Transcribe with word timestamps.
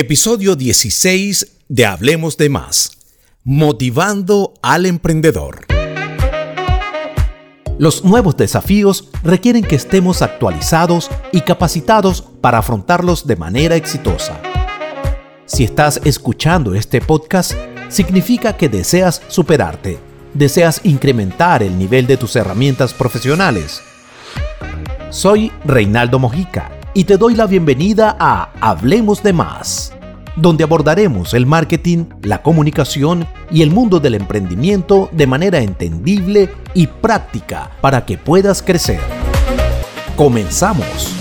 Episodio 0.00 0.54
16 0.54 1.56
de 1.68 1.84
Hablemos 1.84 2.36
de 2.36 2.48
Más. 2.48 2.92
Motivando 3.42 4.54
al 4.62 4.86
emprendedor. 4.86 5.66
Los 7.80 8.04
nuevos 8.04 8.36
desafíos 8.36 9.08
requieren 9.24 9.64
que 9.64 9.74
estemos 9.74 10.22
actualizados 10.22 11.10
y 11.32 11.40
capacitados 11.40 12.22
para 12.22 12.58
afrontarlos 12.58 13.26
de 13.26 13.34
manera 13.34 13.74
exitosa. 13.74 14.40
Si 15.46 15.64
estás 15.64 16.00
escuchando 16.04 16.76
este 16.76 17.00
podcast, 17.00 17.54
significa 17.88 18.56
que 18.56 18.68
deseas 18.68 19.20
superarte, 19.26 19.98
deseas 20.32 20.80
incrementar 20.84 21.64
el 21.64 21.76
nivel 21.76 22.06
de 22.06 22.16
tus 22.16 22.36
herramientas 22.36 22.94
profesionales. 22.94 23.80
Soy 25.10 25.50
Reinaldo 25.64 26.20
Mojica 26.20 26.77
y 26.94 27.04
te 27.04 27.16
doy 27.16 27.34
la 27.34 27.46
bienvenida 27.46 28.16
a 28.18 28.50
Hablemos 28.60 29.22
de 29.22 29.32
Más, 29.32 29.92
donde 30.36 30.64
abordaremos 30.64 31.34
el 31.34 31.46
marketing, 31.46 32.06
la 32.22 32.42
comunicación 32.42 33.26
y 33.50 33.62
el 33.62 33.70
mundo 33.70 34.00
del 34.00 34.14
emprendimiento 34.14 35.08
de 35.12 35.26
manera 35.26 35.60
entendible 35.60 36.50
y 36.74 36.86
práctica 36.86 37.70
para 37.80 38.04
que 38.04 38.18
puedas 38.18 38.62
crecer. 38.62 39.00
Comenzamos. 40.16 41.17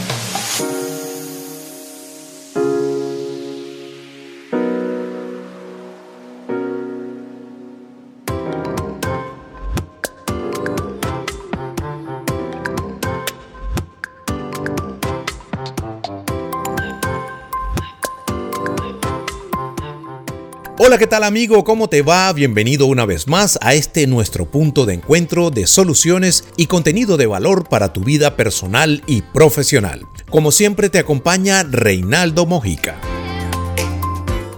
Hola, 20.87 20.97
¿qué 20.97 21.05
tal 21.05 21.25
amigo? 21.25 21.65
¿Cómo 21.65 21.89
te 21.89 22.01
va? 22.01 22.31
Bienvenido 22.31 22.85
una 22.85 23.05
vez 23.05 23.27
más 23.27 23.59
a 23.61 23.73
este 23.73 24.07
nuestro 24.07 24.49
punto 24.49 24.85
de 24.85 24.93
encuentro 24.93 25.49
de 25.49 25.67
soluciones 25.67 26.45
y 26.55 26.67
contenido 26.67 27.17
de 27.17 27.25
valor 27.25 27.67
para 27.67 27.91
tu 27.91 28.05
vida 28.05 28.37
personal 28.37 29.03
y 29.05 29.21
profesional. 29.21 30.03
Como 30.29 30.53
siempre 30.53 30.89
te 30.89 30.97
acompaña 30.97 31.63
Reinaldo 31.63 32.45
Mojica. 32.45 32.95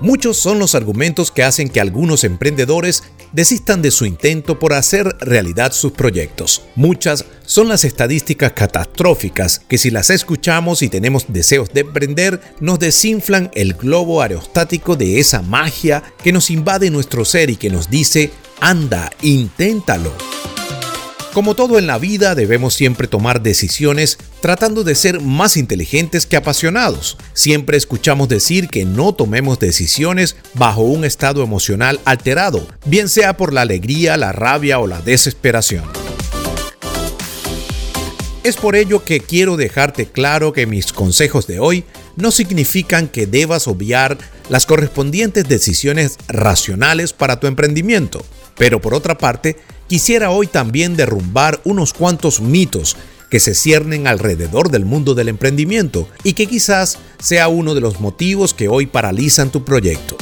Muchos 0.02 0.38
son 0.38 0.59
los 0.59 0.75
argumentos 0.75 1.31
que 1.31 1.41
hacen 1.41 1.67
que 1.67 1.81
algunos 1.81 2.23
emprendedores 2.23 3.03
desistan 3.31 3.81
de 3.81 3.91
su 3.91 4.05
intento 4.05 4.59
por 4.59 4.73
hacer 4.73 5.16
realidad 5.19 5.72
sus 5.72 5.91
proyectos. 5.91 6.63
Muchas 6.75 7.25
son 7.45 7.67
las 7.67 7.83
estadísticas 7.83 8.53
catastróficas 8.53 9.61
que 9.67 9.77
si 9.77 9.91
las 9.91 10.09
escuchamos 10.09 10.81
y 10.81 10.89
tenemos 10.89 11.25
deseos 11.27 11.69
de 11.73 11.81
emprender, 11.81 12.41
nos 12.59 12.80
desinflan 12.80 13.52
el 13.53 13.73
globo 13.73 14.21
aerostático 14.21 14.95
de 14.95 15.19
esa 15.19 15.41
magia 15.41 16.03
que 16.23 16.31
nos 16.31 16.49
invade 16.49 16.89
nuestro 16.89 17.25
ser 17.25 17.49
y 17.49 17.55
que 17.55 17.69
nos 17.69 17.89
dice, 17.89 18.31
anda, 18.61 19.11
inténtalo. 19.21 20.14
Como 21.33 21.55
todo 21.55 21.77
en 21.77 21.86
la 21.86 21.99
vida, 21.99 22.33
debemos 22.33 22.73
siempre 22.73 23.08
tomar 23.08 23.41
decisiones 23.41 24.17
tratando 24.41 24.83
de 24.83 24.95
ser 24.95 25.21
más 25.21 25.57
inteligentes 25.57 26.25
que 26.25 26.37
apasionados. 26.37 27.17
Siempre 27.33 27.77
escuchamos 27.77 28.29
decir 28.29 28.67
que 28.67 28.85
no 28.85 29.13
tomemos 29.13 29.59
decisiones 29.59 30.35
bajo 30.53 30.81
un 30.81 31.05
estado 31.05 31.43
emocional 31.43 31.99
alterado, 32.05 32.67
bien 32.85 33.09
sea 33.09 33.35
por 33.35 33.53
la 33.53 33.61
alegría, 33.61 34.17
la 34.17 34.31
rabia 34.31 34.79
o 34.79 34.87
la 34.87 35.01
desesperación. 35.01 35.83
Es 38.43 38.55
por 38.55 38.75
ello 38.75 39.03
que 39.03 39.19
quiero 39.19 39.57
dejarte 39.57 40.05
claro 40.05 40.53
que 40.53 40.65
mis 40.65 40.93
consejos 40.93 41.45
de 41.45 41.59
hoy 41.59 41.83
no 42.15 42.31
significan 42.31 43.07
que 43.07 43.27
debas 43.27 43.67
obviar 43.67 44.17
las 44.49 44.65
correspondientes 44.65 45.47
decisiones 45.47 46.17
racionales 46.27 47.11
para 47.11 47.39
tu 47.39 47.47
emprendimiento. 47.47 48.23
Pero 48.57 48.79
por 48.79 48.93
otra 48.93 49.17
parte, 49.17 49.57
quisiera 49.87 50.31
hoy 50.31 50.47
también 50.47 50.95
derrumbar 50.95 51.59
unos 51.65 51.93
cuantos 51.93 52.39
mitos 52.39 52.95
que 53.29 53.39
se 53.39 53.53
ciernen 53.53 54.07
alrededor 54.07 54.69
del 54.69 54.85
mundo 54.85 55.15
del 55.15 55.29
emprendimiento 55.29 56.07
y 56.23 56.33
que 56.33 56.47
quizás 56.47 56.97
sea 57.19 57.47
uno 57.47 57.75
de 57.75 57.81
los 57.81 57.99
motivos 57.99 58.53
que 58.53 58.67
hoy 58.67 58.87
paralizan 58.87 59.51
tu 59.51 59.63
proyecto. 59.63 60.17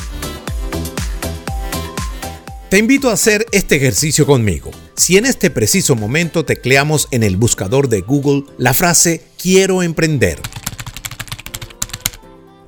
Te 2.70 2.78
invito 2.78 3.10
a 3.10 3.14
hacer 3.14 3.46
este 3.54 3.78
ejercicio 3.78 4.26
conmigo. 4.26 4.72
Si 4.98 5.16
en 5.16 5.26
este 5.26 5.50
preciso 5.50 5.96
momento 5.96 6.44
tecleamos 6.44 7.08
en 7.12 7.24
el 7.24 7.38
buscador 7.38 7.88
de 7.88 8.02
Google 8.02 8.44
la 8.58 8.74
frase 8.74 9.24
quiero 9.42 9.84
emprender, 9.84 10.42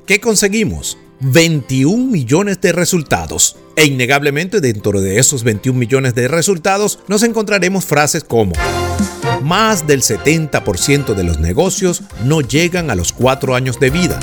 ¿qué 0.06 0.22
conseguimos? 0.22 0.98
21 1.20 2.06
millones 2.06 2.62
de 2.62 2.72
resultados. 2.72 3.58
E 3.76 3.86
innegablemente 3.86 4.62
dentro 4.62 5.02
de 5.02 5.20
esos 5.20 5.44
21 5.44 5.78
millones 5.78 6.16
de 6.16 6.30
resultados 6.30 7.00
nos 7.10 7.24
encontraremos 7.24 7.84
frases 7.84 8.24
como 8.24 8.54
más 9.42 9.88
del 9.88 10.02
70% 10.02 11.14
de 11.14 11.24
los 11.24 11.40
negocios 11.40 12.04
no 12.24 12.42
llegan 12.42 12.90
a 12.90 12.96
los 12.96 13.14
4 13.14 13.56
años 13.56 13.80
de 13.80 13.90
vida. 13.90 14.20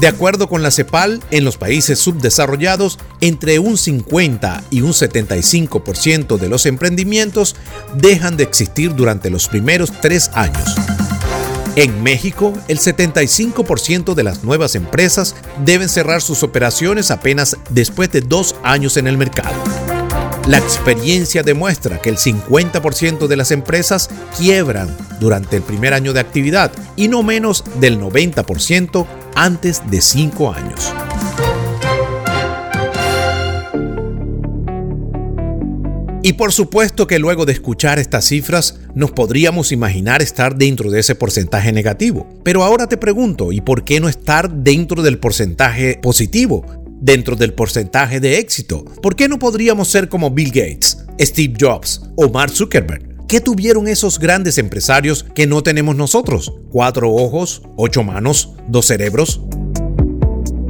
De 0.00 0.06
acuerdo 0.06 0.48
con 0.48 0.62
la 0.62 0.70
CEPAL, 0.70 1.20
en 1.32 1.44
los 1.44 1.56
países 1.56 1.98
subdesarrollados, 1.98 3.00
entre 3.20 3.58
un 3.58 3.76
50 3.76 4.62
y 4.70 4.82
un 4.82 4.92
75% 4.92 6.38
de 6.38 6.48
los 6.48 6.66
emprendimientos 6.66 7.56
dejan 7.94 8.36
de 8.36 8.44
existir 8.44 8.94
durante 8.94 9.28
los 9.28 9.48
primeros 9.48 9.90
tres 10.00 10.30
años. 10.34 10.76
En 11.74 12.02
México, 12.02 12.52
el 12.68 12.78
75% 12.78 14.14
de 14.14 14.22
las 14.22 14.44
nuevas 14.44 14.76
empresas 14.76 15.34
deben 15.64 15.88
cerrar 15.88 16.22
sus 16.22 16.44
operaciones 16.44 17.10
apenas 17.10 17.56
después 17.70 18.10
de 18.12 18.20
dos 18.20 18.54
años 18.62 18.96
en 18.96 19.08
el 19.08 19.16
mercado. 19.16 19.54
La 20.48 20.56
experiencia 20.56 21.42
demuestra 21.42 22.00
que 22.00 22.08
el 22.08 22.16
50% 22.16 23.26
de 23.26 23.36
las 23.36 23.50
empresas 23.50 24.08
quiebran 24.38 24.88
durante 25.20 25.56
el 25.56 25.62
primer 25.62 25.92
año 25.92 26.14
de 26.14 26.20
actividad 26.20 26.72
y 26.96 27.08
no 27.08 27.22
menos 27.22 27.62
del 27.80 28.00
90% 28.00 29.06
antes 29.34 29.82
de 29.90 30.00
cinco 30.00 30.50
años. 30.50 30.90
Y 36.22 36.32
por 36.32 36.50
supuesto 36.52 37.06
que 37.06 37.18
luego 37.18 37.44
de 37.44 37.52
escuchar 37.52 37.98
estas 37.98 38.24
cifras 38.24 38.80
nos 38.94 39.10
podríamos 39.10 39.70
imaginar 39.70 40.22
estar 40.22 40.56
dentro 40.56 40.90
de 40.90 41.00
ese 41.00 41.14
porcentaje 41.14 41.72
negativo. 41.72 42.26
Pero 42.42 42.64
ahora 42.64 42.86
te 42.86 42.96
pregunto, 42.96 43.52
¿y 43.52 43.60
por 43.60 43.84
qué 43.84 44.00
no 44.00 44.08
estar 44.08 44.50
dentro 44.50 45.02
del 45.02 45.18
porcentaje 45.18 45.98
positivo? 46.02 46.87
Dentro 47.00 47.36
del 47.36 47.54
porcentaje 47.54 48.20
de 48.20 48.38
éxito. 48.38 48.84
¿Por 49.02 49.14
qué 49.14 49.28
no 49.28 49.38
podríamos 49.38 49.88
ser 49.88 50.08
como 50.08 50.30
Bill 50.30 50.50
Gates, 50.50 50.98
Steve 51.20 51.54
Jobs 51.58 52.02
o 52.16 52.28
Mark 52.28 52.52
Zuckerberg? 52.52 53.26
¿Qué 53.28 53.40
tuvieron 53.40 53.88
esos 53.88 54.18
grandes 54.18 54.58
empresarios 54.58 55.24
que 55.34 55.46
no 55.46 55.62
tenemos 55.62 55.94
nosotros? 55.94 56.54
¿Cuatro 56.70 57.12
ojos? 57.12 57.62
¿Ocho 57.76 58.02
manos? 58.02 58.54
¿Dos 58.68 58.86
cerebros? 58.86 59.42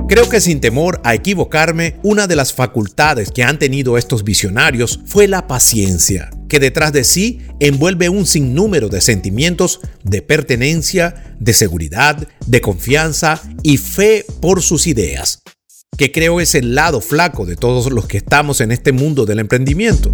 Creo 0.09 0.29
que 0.29 0.41
sin 0.41 0.61
temor 0.61 1.01
a 1.05 1.15
equivocarme, 1.15 2.01
una 2.03 2.27
de 2.27 2.35
las 2.35 2.53
facultades 2.53 3.31
que 3.31 3.45
han 3.45 3.59
tenido 3.59 3.97
estos 3.99 4.25
visionarios 4.25 5.01
fue 5.05 5.29
la 5.29 5.47
paciencia, 5.47 6.31
que 6.49 6.59
detrás 6.59 6.93
de 6.93 7.05
sí 7.05 7.41
envuelve 7.61 8.09
un 8.09 8.27
sinnúmero 8.27 8.89
de 8.89 9.03
sentimientos 9.03 9.81
de 10.03 10.23
pertenencia, 10.23 11.37
de 11.39 11.53
seguridad, 11.53 12.27
de 12.47 12.61
confianza 12.61 13.43
y 13.63 13.77
fe 13.77 14.25
por 14.41 14.63
sus 14.63 14.87
ideas, 14.87 15.43
que 15.99 16.13
creo 16.13 16.41
es 16.41 16.55
el 16.55 16.77
lado 16.77 17.01
flaco 17.01 17.45
de 17.45 17.57
todos 17.57 17.93
los 17.93 18.07
que 18.07 18.19
estamos 18.19 18.61
en 18.61 18.71
este 18.71 18.93
mundo 18.93 19.27
del 19.27 19.41
emprendimiento. 19.41 20.13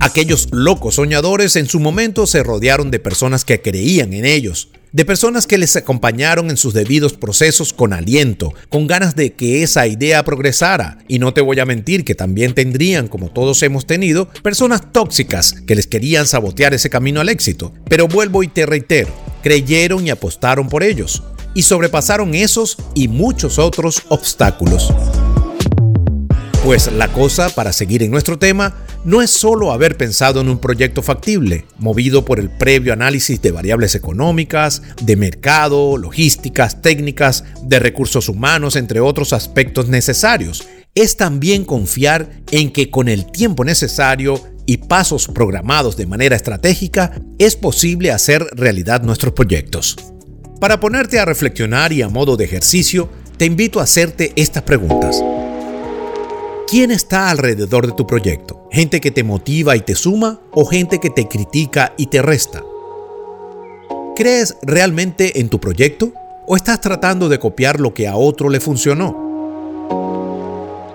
Aquellos 0.00 0.48
locos 0.52 0.94
soñadores 0.94 1.54
en 1.56 1.66
su 1.66 1.78
momento 1.80 2.26
se 2.26 2.42
rodearon 2.42 2.90
de 2.90 2.98
personas 2.98 3.44
que 3.44 3.60
creían 3.60 4.14
en 4.14 4.24
ellos, 4.24 4.70
de 4.90 5.04
personas 5.04 5.46
que 5.46 5.58
les 5.58 5.76
acompañaron 5.76 6.48
en 6.48 6.56
sus 6.56 6.72
debidos 6.72 7.12
procesos 7.12 7.74
con 7.74 7.92
aliento, 7.92 8.54
con 8.70 8.86
ganas 8.86 9.14
de 9.14 9.34
que 9.34 9.62
esa 9.62 9.86
idea 9.86 10.24
progresara. 10.24 10.96
Y 11.08 11.18
no 11.18 11.34
te 11.34 11.42
voy 11.42 11.60
a 11.60 11.66
mentir 11.66 12.06
que 12.06 12.14
también 12.14 12.54
tendrían, 12.54 13.06
como 13.06 13.28
todos 13.28 13.62
hemos 13.62 13.86
tenido, 13.86 14.30
personas 14.42 14.92
tóxicas 14.92 15.52
que 15.66 15.74
les 15.74 15.86
querían 15.86 16.26
sabotear 16.26 16.72
ese 16.72 16.88
camino 16.88 17.20
al 17.20 17.28
éxito. 17.28 17.74
Pero 17.90 18.08
vuelvo 18.08 18.42
y 18.42 18.48
te 18.48 18.64
reitero, 18.64 19.10
creyeron 19.42 20.06
y 20.06 20.10
apostaron 20.10 20.70
por 20.70 20.82
ellos, 20.82 21.22
y 21.54 21.62
sobrepasaron 21.62 22.34
esos 22.34 22.76
y 22.94 23.08
muchos 23.08 23.58
otros 23.58 24.02
obstáculos. 24.08 24.92
Pues 26.64 26.92
la 26.92 27.08
cosa, 27.08 27.48
para 27.50 27.72
seguir 27.72 28.02
en 28.02 28.10
nuestro 28.10 28.38
tema, 28.38 28.74
no 29.04 29.22
es 29.22 29.30
solo 29.30 29.72
haber 29.72 29.96
pensado 29.96 30.40
en 30.40 30.48
un 30.48 30.58
proyecto 30.58 31.02
factible, 31.02 31.64
movido 31.78 32.24
por 32.24 32.38
el 32.38 32.50
previo 32.50 32.92
análisis 32.92 33.40
de 33.40 33.52
variables 33.52 33.94
económicas, 33.94 34.82
de 35.00 35.16
mercado, 35.16 35.96
logísticas, 35.96 36.82
técnicas, 36.82 37.44
de 37.62 37.78
recursos 37.78 38.28
humanos, 38.28 38.76
entre 38.76 39.00
otros 39.00 39.32
aspectos 39.32 39.88
necesarios. 39.88 40.68
Es 40.94 41.16
también 41.16 41.64
confiar 41.64 42.42
en 42.50 42.72
que 42.72 42.90
con 42.90 43.08
el 43.08 43.30
tiempo 43.30 43.64
necesario 43.64 44.42
y 44.66 44.76
pasos 44.78 45.28
programados 45.28 45.96
de 45.96 46.06
manera 46.06 46.36
estratégica 46.36 47.12
es 47.38 47.56
posible 47.56 48.10
hacer 48.10 48.46
realidad 48.52 49.02
nuestros 49.02 49.32
proyectos. 49.32 49.96
Para 50.60 50.80
ponerte 50.80 51.20
a 51.20 51.24
reflexionar 51.24 51.92
y 51.92 52.02
a 52.02 52.08
modo 52.08 52.36
de 52.36 52.44
ejercicio, 52.44 53.08
te 53.36 53.44
invito 53.44 53.78
a 53.78 53.84
hacerte 53.84 54.32
estas 54.34 54.64
preguntas. 54.64 55.22
¿Quién 56.66 56.90
está 56.90 57.30
alrededor 57.30 57.86
de 57.86 57.92
tu 57.92 58.08
proyecto? 58.08 58.66
¿Gente 58.72 59.00
que 59.00 59.12
te 59.12 59.22
motiva 59.22 59.76
y 59.76 59.82
te 59.82 59.94
suma 59.94 60.40
o 60.50 60.66
gente 60.66 60.98
que 60.98 61.10
te 61.10 61.28
critica 61.28 61.94
y 61.96 62.06
te 62.06 62.22
resta? 62.22 62.64
¿Crees 64.16 64.56
realmente 64.62 65.38
en 65.38 65.48
tu 65.48 65.60
proyecto 65.60 66.12
o 66.48 66.56
estás 66.56 66.80
tratando 66.80 67.28
de 67.28 67.38
copiar 67.38 67.78
lo 67.78 67.94
que 67.94 68.08
a 68.08 68.16
otro 68.16 68.48
le 68.48 68.58
funcionó? 68.58 69.28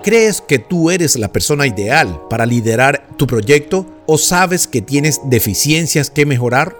¿Crees 0.02 0.42
que 0.42 0.58
tú 0.58 0.90
eres 0.90 1.16
la 1.16 1.32
persona 1.32 1.66
ideal 1.66 2.20
para 2.28 2.44
liderar 2.44 3.06
tu 3.16 3.26
proyecto 3.26 3.86
o 4.04 4.18
sabes 4.18 4.66
que 4.66 4.82
tienes 4.82 5.22
deficiencias 5.24 6.10
que 6.10 6.26
mejorar? 6.26 6.76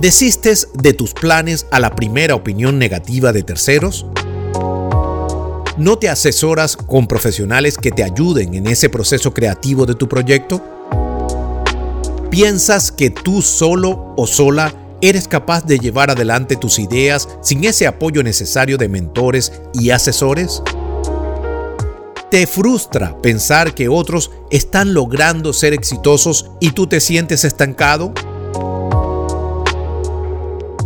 ¿Desistes 0.00 0.68
de 0.72 0.94
tus 0.94 1.12
planes 1.12 1.66
a 1.70 1.78
la 1.78 1.94
primera 1.94 2.34
opinión 2.34 2.78
negativa 2.78 3.34
de 3.34 3.42
terceros? 3.42 4.06
¿No 5.76 5.98
te 5.98 6.08
asesoras 6.08 6.74
con 6.74 7.06
profesionales 7.06 7.76
que 7.76 7.90
te 7.90 8.02
ayuden 8.02 8.54
en 8.54 8.66
ese 8.66 8.88
proceso 8.88 9.34
creativo 9.34 9.84
de 9.84 9.94
tu 9.94 10.08
proyecto? 10.08 10.64
¿Piensas 12.30 12.90
que 12.90 13.10
tú 13.10 13.42
solo 13.42 14.14
o 14.16 14.26
sola 14.26 14.72
eres 15.02 15.28
capaz 15.28 15.66
de 15.66 15.78
llevar 15.78 16.10
adelante 16.10 16.56
tus 16.56 16.78
ideas 16.78 17.28
sin 17.42 17.64
ese 17.64 17.86
apoyo 17.86 18.22
necesario 18.22 18.78
de 18.78 18.88
mentores 18.88 19.52
y 19.74 19.90
asesores? 19.90 20.62
¿Te 22.30 22.46
frustra 22.46 23.20
pensar 23.20 23.74
que 23.74 23.90
otros 23.90 24.30
están 24.50 24.94
logrando 24.94 25.52
ser 25.52 25.74
exitosos 25.74 26.52
y 26.58 26.70
tú 26.70 26.86
te 26.86 27.00
sientes 27.00 27.44
estancado? 27.44 28.14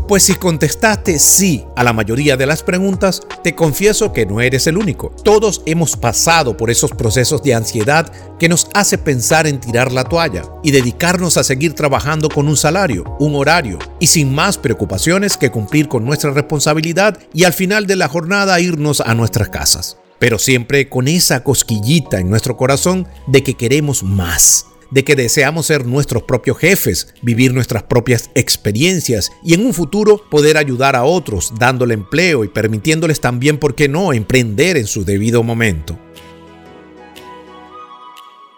Pues 0.06 0.24
si 0.24 0.34
contestaste 0.34 1.18
sí 1.18 1.64
a 1.76 1.82
la 1.82 1.94
mayoría 1.94 2.36
de 2.36 2.44
las 2.44 2.62
preguntas, 2.62 3.22
te 3.42 3.54
confieso 3.54 4.12
que 4.12 4.26
no 4.26 4.42
eres 4.42 4.66
el 4.66 4.76
único. 4.76 5.10
Todos 5.24 5.62
hemos 5.64 5.96
pasado 5.96 6.58
por 6.58 6.70
esos 6.70 6.90
procesos 6.90 7.42
de 7.42 7.54
ansiedad 7.54 8.12
que 8.38 8.50
nos 8.50 8.68
hace 8.74 8.98
pensar 8.98 9.46
en 9.46 9.60
tirar 9.60 9.92
la 9.92 10.04
toalla 10.04 10.42
y 10.62 10.72
dedicarnos 10.72 11.38
a 11.38 11.44
seguir 11.44 11.72
trabajando 11.72 12.28
con 12.28 12.48
un 12.48 12.56
salario, 12.58 13.16
un 13.18 13.34
horario 13.34 13.78
y 13.98 14.08
sin 14.08 14.34
más 14.34 14.58
preocupaciones 14.58 15.38
que 15.38 15.50
cumplir 15.50 15.88
con 15.88 16.04
nuestra 16.04 16.32
responsabilidad 16.32 17.18
y 17.32 17.44
al 17.44 17.54
final 17.54 17.86
de 17.86 17.96
la 17.96 18.08
jornada 18.08 18.60
irnos 18.60 19.00
a 19.00 19.14
nuestras 19.14 19.48
casas. 19.48 19.96
Pero 20.18 20.38
siempre 20.38 20.90
con 20.90 21.08
esa 21.08 21.42
cosquillita 21.42 22.20
en 22.20 22.28
nuestro 22.28 22.58
corazón 22.58 23.08
de 23.26 23.42
que 23.42 23.54
queremos 23.54 24.02
más 24.02 24.66
de 24.94 25.02
que 25.02 25.16
deseamos 25.16 25.66
ser 25.66 25.84
nuestros 25.84 26.22
propios 26.22 26.56
jefes, 26.56 27.08
vivir 27.20 27.52
nuestras 27.52 27.82
propias 27.82 28.30
experiencias 28.36 29.32
y 29.42 29.54
en 29.54 29.66
un 29.66 29.74
futuro 29.74 30.22
poder 30.30 30.56
ayudar 30.56 30.94
a 30.94 31.02
otros 31.02 31.52
dándole 31.58 31.94
empleo 31.94 32.44
y 32.44 32.48
permitiéndoles 32.48 33.20
también, 33.20 33.58
¿por 33.58 33.74
qué 33.74 33.88
no?, 33.88 34.12
emprender 34.12 34.76
en 34.76 34.86
su 34.86 35.04
debido 35.04 35.42
momento. 35.42 35.98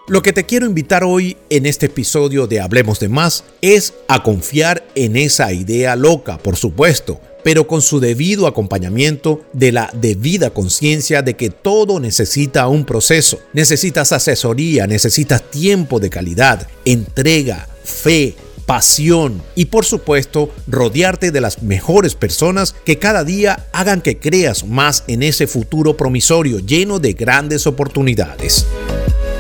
Lo 0.09 0.23
que 0.23 0.33
te 0.33 0.47
quiero 0.47 0.67
invitar 0.67 1.03
hoy 1.03 1.37
en 1.51 1.67
este 1.67 1.87
episodio 1.87 2.47
de 2.47 2.61
Hablemos 2.61 3.01
de 3.01 3.09
Más 3.09 3.43
es 3.61 3.93
a 4.07 4.23
confiar 4.23 4.87
en 4.95 5.17
esa 5.17 5.53
idea 5.53 5.97
loca, 5.97 6.39
por 6.39 6.55
supuesto, 6.55 7.21
pero 7.43 7.67
con 7.67 7.83
su 7.83 7.99
debido 7.99 8.47
acompañamiento 8.47 9.43
de 9.53 9.73
la 9.73 9.91
debida 9.95 10.51
conciencia 10.51 11.23
de 11.23 11.35
que 11.35 11.51
todo 11.51 11.99
necesita 11.99 12.69
un 12.69 12.85
proceso. 12.85 13.41
Necesitas 13.53 14.13
asesoría, 14.13 14.87
necesitas 14.87 15.51
tiempo 15.51 15.99
de 15.99 16.09
calidad, 16.09 16.69
entrega, 16.85 17.69
fe, 17.83 18.37
pasión 18.65 19.43
y 19.57 19.65
por 19.65 19.85
supuesto 19.85 20.51
rodearte 20.69 21.33
de 21.33 21.41
las 21.41 21.65
mejores 21.65 22.15
personas 22.15 22.77
que 22.85 23.01
cada 23.01 23.25
día 23.25 23.67
hagan 23.73 24.01
que 24.01 24.19
creas 24.19 24.65
más 24.65 25.03
en 25.09 25.25
ese 25.25 25.49
futuro 25.49 25.97
promisorio 25.97 26.61
lleno 26.61 27.01
de 27.01 27.15
grandes 27.15 27.67
oportunidades. 27.67 28.67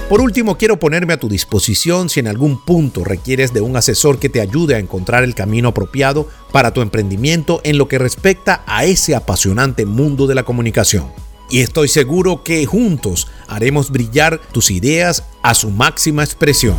Por 0.09 0.21
último, 0.21 0.57
quiero 0.57 0.79
ponerme 0.79 1.15
a 1.15 1.17
tu 1.19 1.29
disposición 1.29 2.09
si 2.09 2.21
en 2.21 2.29
algún 2.29 2.65
punto 2.65 3.03
requieres 3.03 3.53
de 3.53 3.61
un 3.61 3.77
asesor 3.77 4.21
que 4.21 4.29
te 4.29 4.41
ayude 4.41 4.77
a 4.77 4.79
encontrar 4.79 5.25
el 5.25 5.35
camino 5.35 5.71
apropiado 5.71 6.29
para 6.53 6.73
tu 6.73 6.81
emprendimiento 6.81 7.61
en 7.65 7.77
lo 7.77 7.89
que 7.89 7.99
respecta 7.99 8.63
a 8.69 8.85
ese 8.85 9.17
apasionante 9.17 9.85
mundo 9.85 10.29
de 10.29 10.37
la 10.37 10.45
comunicación. 10.45 11.11
Y 11.51 11.59
estoy 11.59 11.89
seguro 11.89 12.45
que 12.45 12.65
juntos 12.67 13.27
haremos 13.49 13.91
brillar 13.91 14.41
tus 14.53 14.71
ideas 14.71 15.25
a 15.43 15.57
su 15.57 15.71
máxima 15.71 16.23
expresión. 16.23 16.77